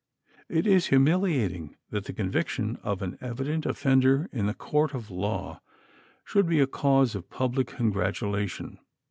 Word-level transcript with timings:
It 0.49 0.65
is 0.65 0.87
humiliating 0.87 1.75
that 1.91 2.05
the 2.05 2.13
conviction 2.13 2.79
of 2.81 3.03
an 3.03 3.19
evident 3.21 3.67
offender 3.67 4.27
in 4.33 4.49
a 4.49 4.53
court 4.55 4.95
of 4.95 5.11
law 5.11 5.61
should 6.25 6.47
be 6.47 6.59
a 6.59 6.65
cause 6.65 7.13
of 7.13 7.29
public 7.29 7.67
congratulation. 7.67 8.79